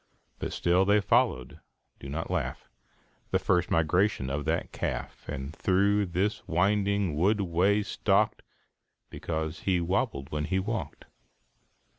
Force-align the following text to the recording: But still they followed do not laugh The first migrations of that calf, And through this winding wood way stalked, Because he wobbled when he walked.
But 0.39 0.51
still 0.51 0.83
they 0.83 0.99
followed 0.99 1.59
do 1.99 2.09
not 2.09 2.31
laugh 2.31 2.67
The 3.29 3.37
first 3.37 3.69
migrations 3.69 4.31
of 4.31 4.45
that 4.45 4.71
calf, 4.71 5.29
And 5.29 5.55
through 5.55 6.07
this 6.07 6.41
winding 6.47 7.15
wood 7.15 7.41
way 7.41 7.83
stalked, 7.83 8.41
Because 9.11 9.59
he 9.59 9.79
wobbled 9.79 10.31
when 10.31 10.45
he 10.45 10.57
walked. 10.57 11.05